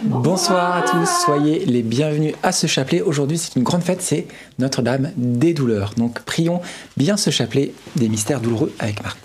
[0.00, 3.02] Bonsoir à tous, soyez les bienvenus à ce chapelet.
[3.02, 4.28] Aujourd'hui, c'est une grande fête, c'est
[4.60, 5.94] Notre-Dame des douleurs.
[5.96, 6.60] Donc prions
[6.96, 9.18] bien ce chapelet des mystères douloureux avec Marthe.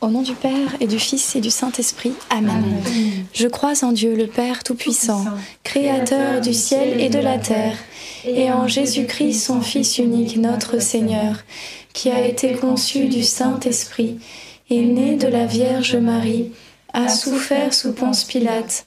[0.00, 2.14] Au nom du Père et du Fils et du Saint-Esprit.
[2.30, 2.64] Amen.
[3.34, 5.26] Je crois en Dieu, le Père Tout-Puissant,
[5.62, 7.76] Créateur du ciel et de la terre,
[8.24, 11.44] et en Jésus-Christ, son Fils unique, notre Seigneur,
[11.92, 14.20] qui a été conçu du Saint-Esprit,
[14.70, 16.52] est né de la Vierge Marie,
[16.94, 18.86] a souffert sous Ponce Pilate,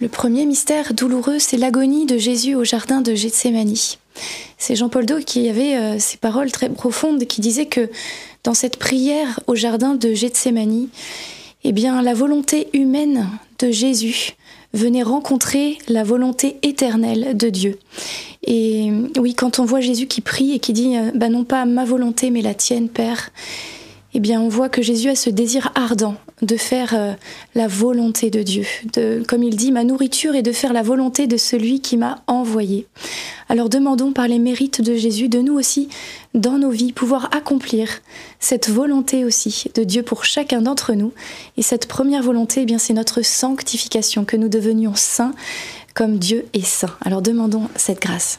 [0.00, 3.98] Le premier mystère douloureux, c'est l'agonie de Jésus au jardin de Gethsémani.
[4.56, 7.90] C'est Jean-Paul II qui avait euh, ces paroles très profondes qui disaient que
[8.44, 10.88] dans cette prière au jardin de Gethsémani,
[11.64, 13.26] eh bien, la volonté humaine
[13.58, 14.36] de Jésus
[14.72, 17.78] venait rencontrer la volonté éternelle de Dieu.
[18.46, 21.64] Et oui, quand on voit Jésus qui prie et qui dit euh, bah non pas
[21.64, 23.30] ma volonté mais la tienne, Père,
[24.14, 27.12] eh bien on voit que Jésus a ce désir ardent de faire euh,
[27.54, 28.64] la volonté de Dieu.
[29.26, 32.86] Comme il dit, ma nourriture est de faire la volonté de celui qui m'a envoyé.
[33.48, 35.88] Alors demandons par les mérites de Jésus de nous aussi,
[36.34, 38.00] dans nos vies, pouvoir accomplir
[38.40, 41.12] cette volonté aussi de Dieu pour chacun d'entre nous.
[41.56, 45.34] Et cette première volonté, eh bien c'est notre sanctification, que nous devenions saints
[45.94, 46.96] comme Dieu est saint.
[47.04, 48.38] Alors demandons cette grâce.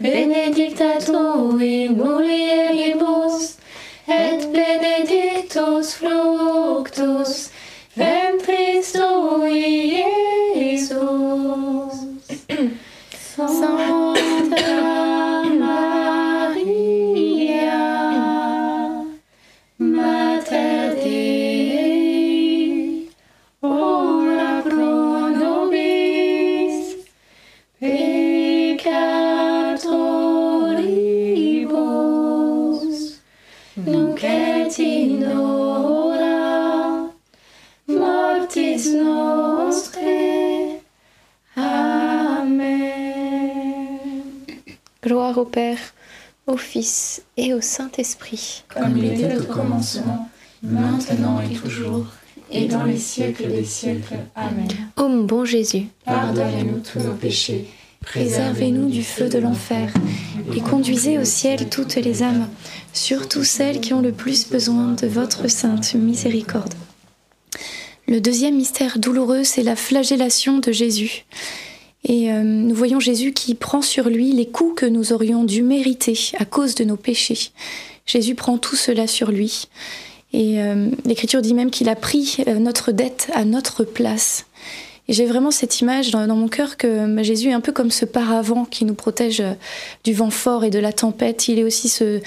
[0.00, 3.56] benedicta tu in mulieribus,
[4.06, 7.50] et benedictus fructus
[7.96, 8.55] ventris
[51.16, 52.06] maintenant et toujours,
[52.50, 54.16] et dans les siècles des siècles.
[54.34, 54.68] Amen.
[54.96, 57.66] Ô mon bon Jésus, Pardonnez-nous tous nos péchés,
[58.00, 59.92] préservez-nous du feu de l'enfer
[60.54, 62.48] et conduisez au ciel toutes les âmes,
[62.92, 66.74] surtout celles qui ont le plus besoin de votre sainte miséricorde.
[68.08, 71.24] Le deuxième mystère douloureux, c'est la flagellation de Jésus.
[72.04, 75.62] Et euh, nous voyons Jésus qui prend sur lui les coups que nous aurions dû
[75.62, 77.50] mériter à cause de nos péchés.
[78.06, 79.66] Jésus prend tout cela sur lui.
[80.36, 84.44] Et euh, l'Écriture dit même qu'il a pris euh, notre dette à notre place.
[85.08, 87.90] Et j'ai vraiment cette image dans, mon cœur que bah, Jésus est un peu comme
[87.90, 89.54] ce paravent qui nous protège euh,
[90.04, 91.48] du vent fort et de la tempête.
[91.48, 92.20] Il est aussi ce,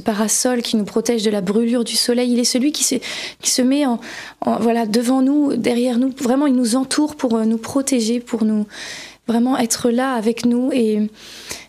[0.00, 2.30] parasol qui nous protège de la brûlure du soleil.
[2.30, 4.00] Il est celui qui se, met en,
[4.60, 6.12] voilà, devant nous, derrière nous.
[6.20, 8.66] Vraiment, il nous entoure pour nous protéger, pour nous
[9.26, 10.72] vraiment être là avec nous.
[10.74, 11.08] Et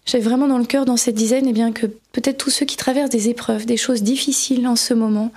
[0.09, 2.77] j'ai vraiment dans le cœur, dans cette dizaine, eh bien, que peut-être tous ceux qui
[2.77, 5.31] traversent des épreuves, des choses difficiles en ce moment,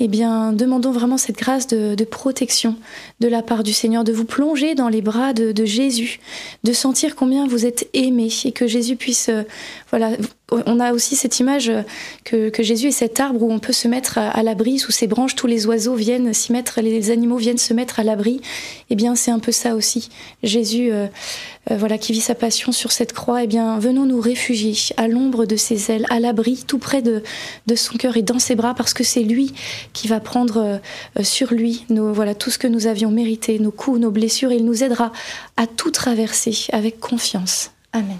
[0.00, 2.76] eh bien, demandons vraiment cette grâce de, protection
[3.20, 6.20] de la part du Seigneur, de vous plonger dans les bras de, de Jésus,
[6.64, 9.42] de sentir combien vous êtes aimé et que Jésus puisse, euh,
[9.90, 10.12] voilà,
[10.50, 11.82] on a aussi cette image euh,
[12.24, 15.06] que, que Jésus est cet arbre où on peut se mettre à, l'abri, sous ses
[15.06, 18.40] branches, tous les oiseaux viennent s'y mettre, les animaux viennent se mettre à l'abri.
[18.88, 20.08] Eh bien, c'est un peu ça aussi.
[20.42, 21.06] Jésus, euh,
[21.70, 25.06] euh, voilà, qui vit sa passion sur cette croix, eh bien, venons nous réfugier à
[25.06, 27.22] l'ombre de ses ailes, à l'abri, tout près de,
[27.76, 29.52] son cœur et dans ses bras, parce que c'est lui
[29.92, 30.80] qui va prendre
[31.22, 34.56] sur lui nos, voilà, tout ce que nous avions mérité, nos coups, nos blessures, et
[34.56, 35.12] il nous aidera
[35.56, 37.70] à tout traverser avec confiance.
[37.92, 38.18] Amen.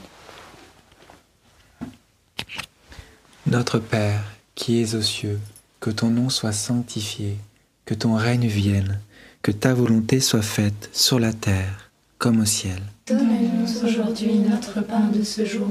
[3.47, 4.23] Notre Père,
[4.55, 5.41] qui es aux cieux,
[5.81, 7.37] que ton nom soit sanctifié,
[7.85, 9.01] que ton règne vienne,
[9.43, 12.83] que ta volonté soit faite sur la terre comme au ciel.
[13.07, 15.71] Donne-nous aujourd'hui notre pain de ce jour.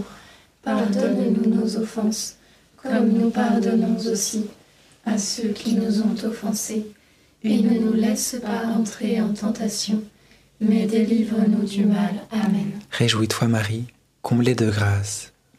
[0.64, 2.38] Pardonne-nous nos offenses,
[2.78, 4.46] comme nous pardonnons aussi
[5.06, 6.88] à ceux qui nous ont offensés.
[7.44, 10.02] Et ne nous laisse pas entrer en tentation,
[10.60, 12.16] mais délivre-nous du mal.
[12.32, 12.72] Amen.
[12.92, 13.86] Réjouis-toi Marie,
[14.22, 15.34] comblée de grâce,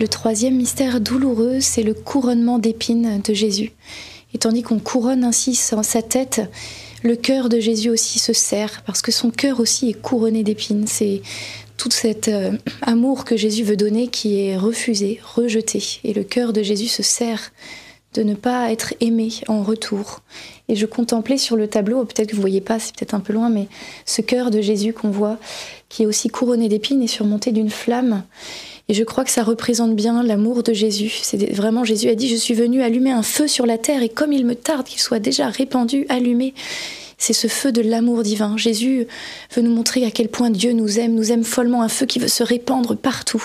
[0.00, 3.72] Le troisième mystère douloureux, c'est le couronnement d'épines de Jésus.
[4.32, 6.40] Et tandis qu'on couronne ainsi sa tête,
[7.02, 10.86] le cœur de Jésus aussi se serre, parce que son cœur aussi est couronné d'épines.
[10.86, 11.22] C'est
[11.76, 15.82] tout cet euh, amour que Jésus veut donner qui est refusé, rejeté.
[16.04, 17.50] Et le cœur de Jésus se serre
[18.14, 20.20] de ne pas être aimé en retour.
[20.68, 23.32] Et je contemplais sur le tableau, peut-être que vous voyez pas, c'est peut-être un peu
[23.32, 23.66] loin, mais
[24.06, 25.38] ce cœur de Jésus qu'on voit,
[25.88, 28.22] qui est aussi couronné d'épines et surmonté d'une flamme.
[28.90, 31.12] Et je crois que ça représente bien l'amour de Jésus.
[31.22, 34.08] C'est vraiment Jésus a dit je suis venu allumer un feu sur la terre et
[34.08, 36.54] comme il me tarde qu'il soit déjà répandu, allumé.
[37.18, 38.56] C'est ce feu de l'amour divin.
[38.56, 39.06] Jésus
[39.54, 42.18] veut nous montrer à quel point Dieu nous aime, nous aime follement, un feu qui
[42.18, 43.44] veut se répandre partout.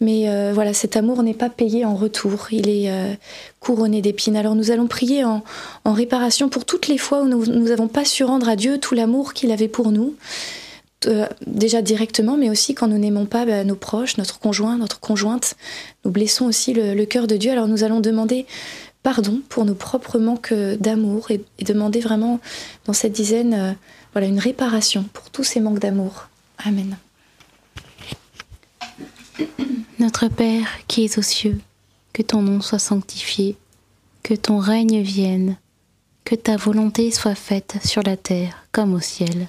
[0.00, 3.14] Mais euh, voilà, cet amour n'est pas payé en retour, il est euh,
[3.60, 4.36] couronné d'épines.
[4.36, 5.42] Alors nous allons prier en,
[5.84, 8.94] en réparation pour toutes les fois où nous n'avons pas su rendre à Dieu tout
[8.94, 10.14] l'amour qu'il avait pour nous,
[11.06, 14.98] Euh, déjà directement, mais aussi quand nous n'aimons pas bah, nos proches, notre conjoint, notre
[14.98, 15.54] conjointe.
[16.04, 17.52] Nous blessons aussi le, cœur de Dieu.
[17.52, 18.46] Alors nous allons demander
[19.04, 22.40] pardon pour nos propres manques d'amour et, et demander vraiment
[22.84, 23.72] dans cette dizaine euh,
[24.12, 26.28] voilà, une réparation pour tous ces manques d'amour.
[26.64, 26.96] Amen.
[30.00, 31.60] Notre Père qui es aux cieux,
[32.12, 33.56] que ton nom soit sanctifié,
[34.24, 35.56] que ton règne vienne,
[36.24, 39.48] que ta volonté soit faite sur la terre comme au ciel.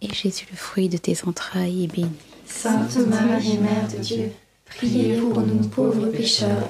[0.00, 2.10] et Jésus, le fruit de tes entrailles, est béni.
[2.46, 4.32] Sainte Marie, Mère de Dieu,
[4.64, 6.68] priez pour nous pauvres pécheurs,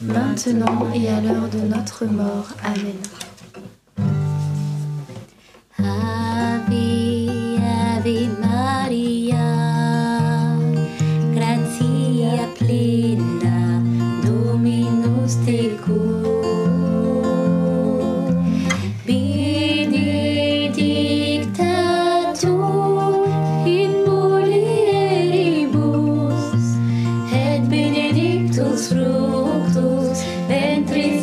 [0.00, 2.48] maintenant et à l'heure de notre mort.
[2.64, 2.96] Amen.
[5.78, 6.07] Ave,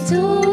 [0.06, 0.45] to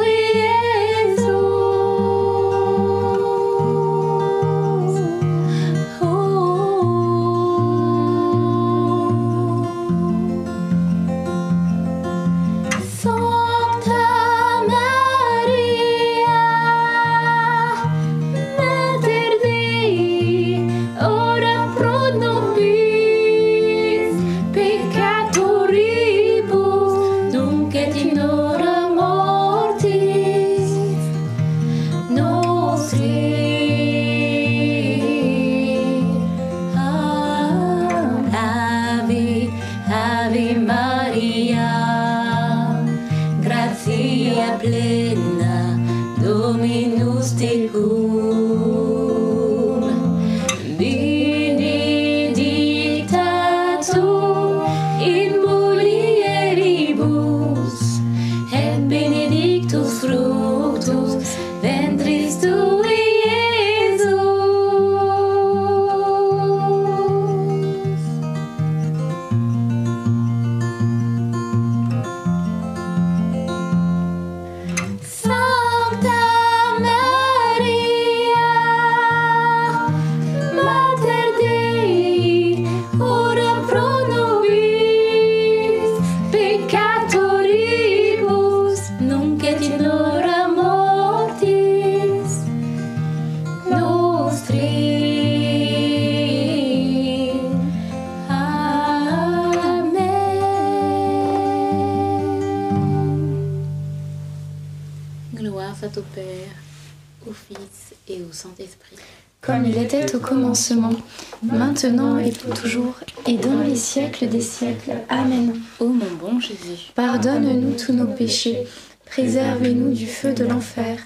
[114.23, 114.93] siècles des siècles.
[115.09, 115.61] Amen.
[115.81, 118.67] Ô mon bon Jésus, Pardonne-nous tous nos péchés,
[119.07, 120.99] préservez-nous du feu de l'enfer,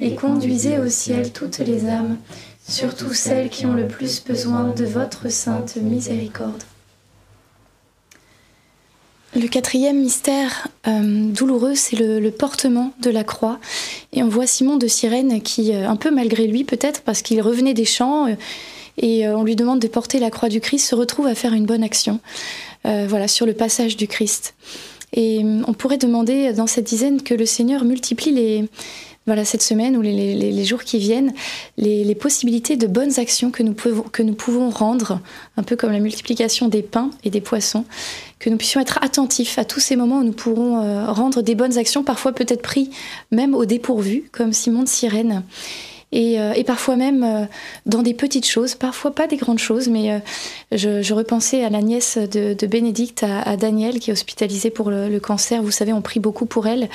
[0.00, 2.16] et conduisez au ciel toutes les âmes,
[2.66, 6.62] surtout celles qui ont le plus besoin de votre sainte miséricorde.
[9.34, 13.58] Le quatrième mystère euh, douloureux, c'est le, le portement de la croix.
[14.12, 17.40] Et on voit Simon de Cyrène qui, euh, un peu malgré lui peut-être, parce qu'il
[17.40, 18.34] revenait des champs, euh,
[19.02, 21.52] et euh, on lui demande de porter la croix du Christ, se retrouve à faire
[21.52, 22.20] une bonne action.
[22.86, 24.54] euh, voilà, sur le passage du Christ.
[25.12, 28.64] Et euh, on pourrait demander dans cette dizaine que le Seigneur multiplie les,
[29.26, 31.32] voilà, cette semaine ou les, jours qui viennent,
[31.76, 35.20] les, possibilités de bonnes actions que nous, pouvons, que nous pouvons rendre,
[35.56, 37.84] un peu comme la multiplication des pains et des poissons,
[38.38, 41.54] que nous puissions être attentifs à tous ces moments où nous pourrons euh, rendre des
[41.54, 42.90] bonnes actions, parfois peut-être pris
[43.30, 45.44] même au dépourvu, comme Simon de Cyrène.
[46.12, 47.44] Et, euh, et parfois même euh,
[47.86, 50.18] dans des petites choses, parfois pas des grandes choses, mais euh,
[50.70, 54.68] je, je repensais à la nièce de, de Bénédicte, à, à Daniel, qui est hospitalisée
[54.68, 55.62] pour le, le cancer.
[55.62, 56.90] Vous savez, on prie beaucoup pour elle.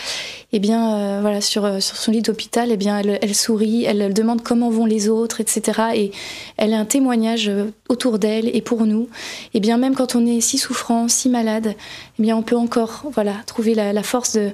[0.53, 4.13] Et bien, euh, voilà, sur, sur son lit d'hôpital, eh bien, elle, elle sourit, elle,
[4.13, 5.81] demande comment vont les autres, etc.
[5.95, 6.11] Et
[6.57, 7.51] elle a un témoignage
[7.89, 9.09] autour d'elle et pour nous.
[9.55, 11.73] Et bien, même quand on est si souffrant, si malade,
[12.19, 14.51] eh bien, on peut encore, voilà, trouver la, la force de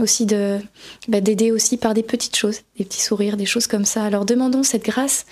[0.00, 4.04] aussi bah, d'aider aussi par des petites choses, des petits sourires, des choses comme ça.
[4.04, 5.26] Alors demandons cette grâce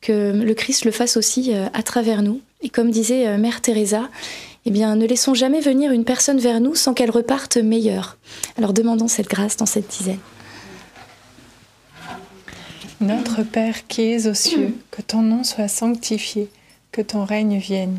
[0.00, 2.40] que le Christ le fasse aussi euh, à travers nous.
[2.62, 4.08] Et comme disait euh, Mère Teresa,
[4.64, 8.16] eh bien ne laissons jamais venir une personne vers nous sans qu'elle reparte meilleure.
[8.56, 10.20] Alors demandons cette grâce dans cette dizaine.
[13.00, 16.48] Notre Père qui es aux cieux, que ton nom soit sanctifié,
[16.92, 17.98] que ton règne vienne,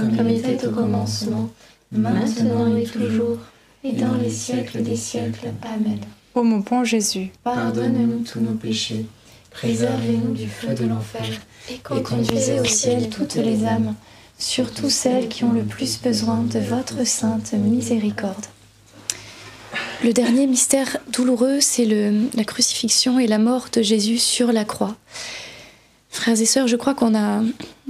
[0.00, 1.50] Comme il était au commencement,
[1.92, 3.38] maintenant et toujours,
[3.84, 5.48] et dans les siècles des siècles.
[5.62, 5.98] Amen.
[6.34, 9.06] Ô mon bon Jésus, Pardonne-nous tous nos péchés,
[9.50, 11.24] préservez-nous du feu de l'enfer,
[11.70, 13.94] et conduisez au ciel toutes les âmes,
[14.38, 18.44] surtout celles qui ont le plus besoin de votre sainte miséricorde.
[20.04, 24.94] Le dernier mystère douloureux, c'est la crucifixion et la mort de Jésus sur la croix.
[26.16, 27.42] Frères et sœurs, je crois qu'on a,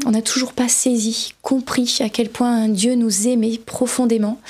[0.05, 4.41] on n'a toujours pas saisi, compris à quel point Dieu nous aimait profondément,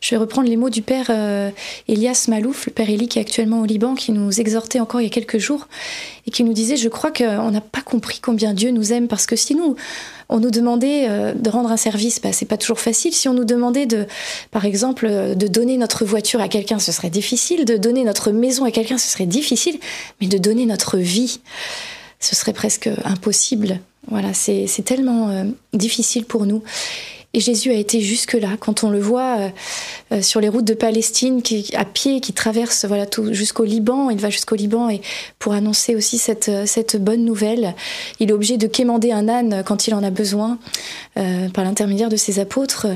[0.00, 1.50] Je vais reprendre les mots du père euh,
[1.88, 5.04] Elias Malouf, le père Élie qui est actuellement au Liban, qui nous exhortait encore il
[5.04, 5.66] y a quelques jours
[6.28, 9.26] et qui nous disait Je crois qu'on n'a pas compris combien Dieu nous aime parce
[9.26, 9.74] que si nous,
[10.28, 13.12] on nous demandait euh, de rendre un service, bah, c'est pas toujours facile.
[13.12, 14.06] Si on nous demandait de,
[14.52, 17.64] par exemple, euh, de donner notre voiture à quelqu'un, ce serait difficile.
[17.64, 19.80] De donner notre maison à quelqu'un, ce serait difficile.
[20.20, 21.40] Mais de donner notre vie,
[22.20, 23.80] ce serait presque impossible.
[24.08, 26.62] Voilà, c'est tellement euh, difficile pour nous.
[27.36, 29.48] Et Jésus a été jusque-là, quand on le voit euh,
[30.12, 31.42] euh, sur les routes de Palestine,
[31.74, 34.08] à pied, qui traverse voilà, jusqu'au Liban.
[34.08, 35.02] Il va jusqu'au Liban et
[35.38, 37.74] pour annoncer aussi cette, euh, cette bonne nouvelle.
[38.20, 40.58] Il est obligé de quémander un âne quand il en a besoin,
[41.54, 42.86] par l'intermédiaire de ses apôtres.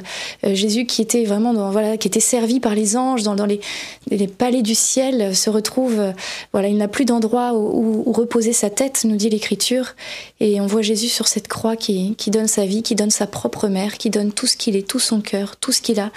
[0.45, 4.75] Jésus, qui était vraiment voilà, qui était servi par les anges dans, les, palais du
[4.75, 6.13] ciel, se retrouve,
[6.53, 9.95] voilà, il n'a plus d'endroit où, où reposer sa tête, nous dit l'Écriture.
[10.39, 13.27] Et on voit Jésus sur cette croix qui, qui donne sa vie, qui donne sa
[13.27, 16.11] propre mère, qui donne tout ce qu'il est, tout son cœur, tout ce qu'il a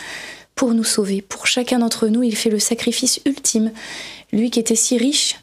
[0.55, 1.21] pour nous sauver.
[1.21, 3.71] Pour chacun d'entre nous, il fait le sacrifice ultime.
[4.31, 5.35] Lui qui était si riche,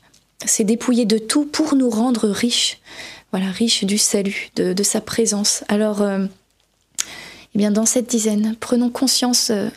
[0.46, 2.78] s'est dépouillé de tout pour nous rendre riches.
[3.33, 5.62] Voilà, riches du salut, de, de sa présence.
[5.68, 6.24] Alors, euh,
[7.54, 9.68] eh bien, dans cette dizaine, prenons conscience euh,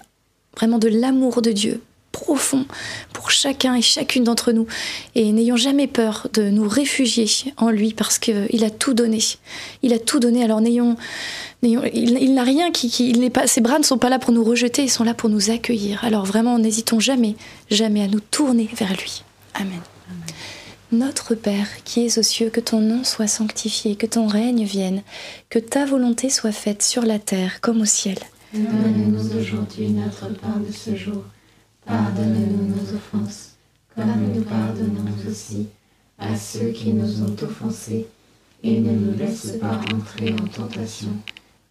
[0.56, 2.68] vraiment de l'amour de Dieu profond
[3.12, 4.68] pour chacun et chacune d'entre nous.
[5.16, 7.28] Et n'ayons jamais peur de nous réfugier
[7.58, 9.18] en lui parce qu'il a tout donné.
[9.82, 10.44] Il a tout donné.
[10.44, 10.96] Alors n'ayons-
[11.64, 14.20] il, il n'a rien qui, qui- il n'est pas, ses bras ne sont pas là
[14.20, 16.04] pour nous rejeter, ils sont là pour nous accueillir.
[16.04, 17.36] Alors vraiment, n'hésitons jamais,
[17.70, 19.24] jamais à nous tourner vers lui.
[19.54, 19.80] Amen.
[20.92, 25.02] Notre Père qui es aux cieux, que ton nom soit sanctifié, que ton règne vienne,
[25.50, 28.18] que ta volonté soit faite sur la terre comme au ciel.
[28.54, 31.24] Donne-nous aujourd'hui notre pain de ce jour.
[31.88, 33.54] Pardonne-nous nos offenses,
[33.96, 35.68] comme nous pardonnons aussi
[36.20, 38.06] à ceux qui nous ont offensés.
[38.66, 41.10] Et ne nous laisse pas entrer en tentation,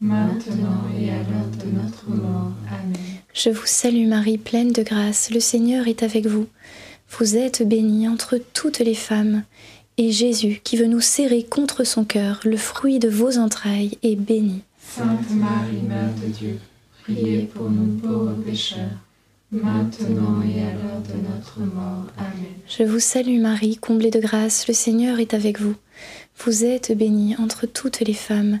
[0.00, 2.52] maintenant et à l'heure de notre mort.
[2.68, 2.96] Amen.
[3.34, 6.46] Je vous salue Marie, pleine de grâce, le Seigneur est avec vous.
[7.10, 9.44] Vous êtes bénie entre toutes les femmes,
[9.96, 14.16] et Jésus, qui veut nous serrer contre son cœur, le fruit de vos entrailles, est
[14.16, 14.62] béni.
[14.80, 16.58] Sainte Marie, Mère de Dieu,
[17.02, 18.98] priez pour nous pauvres pécheurs,
[19.50, 22.06] maintenant et à l'heure de notre mort.
[22.18, 22.54] Amen.
[22.68, 25.74] Je vous salue Marie, comblée de grâce, le Seigneur est avec vous.
[26.44, 28.60] Vous êtes bénie entre toutes les femmes,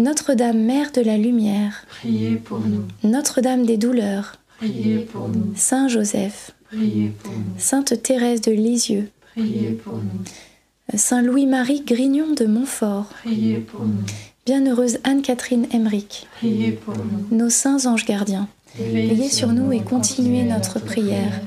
[0.00, 2.84] Notre-Dame, Mère de la Lumière, priez pour nous.
[3.02, 5.52] Notre-Dame des douleurs, priez pour nous.
[5.56, 7.58] Saint Joseph, priez pour nous.
[7.58, 10.96] Sainte Thérèse de Lisieux, priez pour nous.
[10.96, 14.04] Saint Louis-Marie Grignon de Montfort, priez pour nous.
[14.46, 17.36] Bienheureuse Anne-Catherine Emmerich, priez pour nous.
[17.36, 18.46] Nos saints anges gardiens,
[18.78, 21.40] veillez sur nous et continuez notre prière.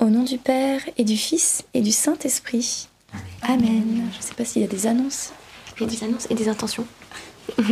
[0.00, 2.88] Au nom du Père et du Fils et du Saint-Esprit.
[3.42, 3.84] Amen.
[4.10, 5.30] Je ne sais pas s'il y a des annonces.
[5.76, 6.84] Il y a des annonces et des intentions.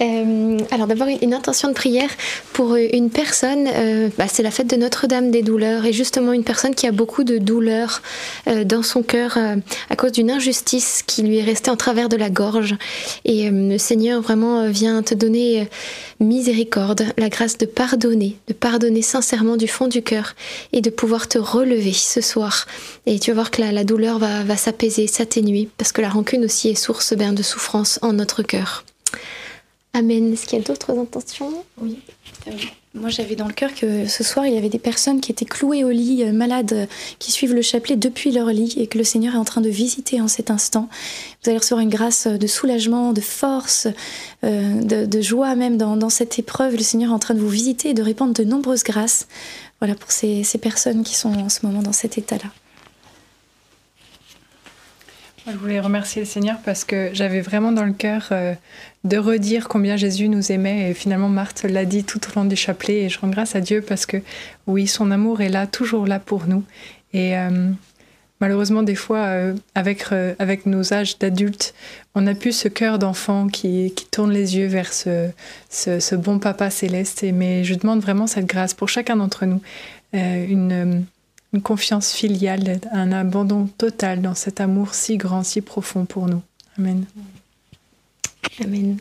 [0.00, 2.10] Euh, alors d'abord une intention de prière
[2.52, 5.86] pour euh, une personne, euh, bah, c'est la fête de Notre-Dame des douleurs.
[5.86, 8.02] Et justement une personne qui a beaucoup de douleurs
[8.64, 9.38] dans son cœur
[9.90, 12.74] à cause d'une injustice qui lui est restée en travers de la gorge.
[13.24, 15.68] Et le Seigneur vraiment vient te donner
[16.20, 20.34] miséricorde, la grâce de pardonner, de pardonner sincèrement du fond du cœur
[20.72, 22.66] et de pouvoir te relever ce soir.
[23.06, 26.44] Et tu vas voir que la, douleur va, va s'apaiser, s'atténuer parce que la rancune
[26.44, 28.84] aussi est source ben, de souffrance en notre cœur.
[29.94, 30.32] Amen.
[30.32, 31.52] Est-ce qu'il y a d'autres intentions?
[31.80, 32.00] Oui.
[32.48, 32.50] Euh,
[32.94, 35.44] moi, j'avais dans le cœur que ce soir, il y avait des personnes qui étaient
[35.44, 36.86] clouées au lit, euh, malades, euh,
[37.20, 39.68] qui suivent le chapelet depuis leur lit et que le Seigneur est en train de
[39.68, 40.88] visiter en cet instant.
[41.42, 43.86] Vous allez recevoir une grâce de soulagement, de force,
[44.42, 46.74] de, joie même dans, cette épreuve.
[46.74, 49.28] Le Seigneur est en train de vous visiter et de répandre de nombreuses grâces
[49.80, 52.50] voilà, pour ces personnes qui sont en ce moment dans cet état-là.
[55.46, 58.54] Je voulais remercier le Seigneur parce que j'avais vraiment dans le cœur euh,
[59.04, 60.90] de redire combien Jésus nous aimait.
[60.90, 63.02] Et finalement, Marthe l'a dit tout au long du chapelet.
[63.02, 64.16] Et je rends grâce à Dieu parce que,
[64.66, 66.64] oui, son amour est là, toujours là pour nous.
[67.12, 67.70] Et euh,
[68.40, 70.06] malheureusement, des fois, euh, avec,
[70.38, 71.74] avec nos âges d'adultes,
[72.14, 75.28] on n'a plus ce cœur d'enfant qui, qui, tourne les yeux vers ce,
[75.68, 77.22] ce, bon papa céleste.
[77.22, 79.60] Et, mais je demande vraiment cette grâce pour chacun d'entre nous.
[80.14, 81.04] une
[81.54, 86.42] une confiance filiale, un abandon total dans cet amour si grand, si profond pour nous.
[86.76, 87.04] Amen.
[88.60, 88.98] Amen.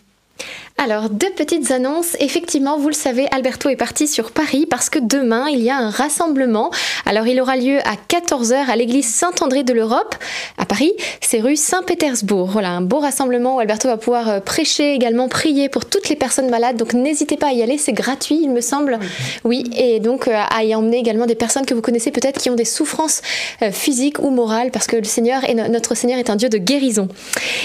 [0.83, 2.17] Alors, deux petites annonces.
[2.19, 5.77] Effectivement, vous le savez, Alberto est parti sur Paris parce que demain, il y a
[5.77, 6.71] un rassemblement.
[7.05, 10.13] Alors, il aura lieu à 14h à l'église Saint-André de l'Europe
[10.57, 10.91] à Paris.
[11.21, 12.49] C'est rue Saint-Pétersbourg.
[12.51, 16.17] Voilà, un beau rassemblement où Alberto va pouvoir euh, prêcher, également prier pour toutes les
[16.17, 16.75] personnes malades.
[16.75, 17.77] Donc, n'hésitez pas à y aller.
[17.77, 18.99] C'est gratuit, il me semble.
[19.45, 22.49] Oui, et donc euh, à y emmener également des personnes que vous connaissez peut-être qui
[22.49, 23.21] ont des souffrances
[23.61, 27.07] euh, physiques ou morales parce que notre Seigneur est un Dieu de guérison.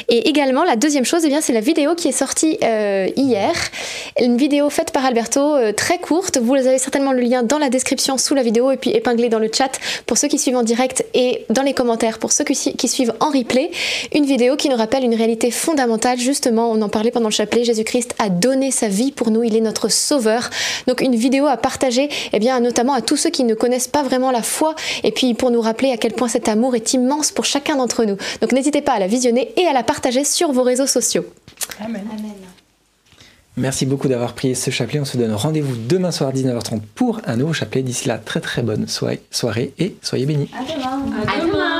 [0.09, 2.59] Et également, la deuxième chose, eh bien, c'est la vidéo qui est sortie
[3.16, 3.55] hier.
[4.21, 6.38] Une vidéo faite par Alberto, euh, très courte.
[6.38, 9.38] Vous avez certainement le lien dans la description sous la vidéo et puis épinglé dans
[9.38, 12.88] le chat pour ceux qui suivent en direct et dans les commentaires pour ceux qui,
[12.88, 13.71] suivent en replay.
[14.14, 16.18] Une vidéo qui nous rappelle une réalité fondamentale.
[16.18, 17.64] Justement, on en parlait pendant le chapelet.
[17.64, 19.44] Jésus-Christ a donné sa vie pour nous.
[19.44, 20.51] Il est notre sauveur.
[20.87, 24.03] Donc une vidéo à partager, eh bien, notamment à tous ceux qui ne connaissent pas
[24.03, 27.31] vraiment la foi et puis pour nous rappeler à quel point cet amour est immense
[27.31, 28.16] pour chacun d'entre nous.
[28.40, 31.25] Donc n'hésitez pas à la visionner et à la partager sur vos réseaux sociaux.
[31.81, 32.07] Amen.
[32.11, 32.33] Amen.
[33.59, 35.01] Merci beaucoup d'avoir prié ce chapelet.
[35.01, 37.83] On se donne rendez-vous demain soir à 19h30 pour un nouveau chapelet.
[37.83, 39.21] D'ici là, très très bonne soirée
[39.79, 40.49] et soyez bénis.
[40.57, 41.27] À demain.
[41.27, 41.77] À demain.